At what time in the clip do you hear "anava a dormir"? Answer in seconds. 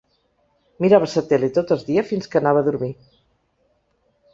2.43-2.95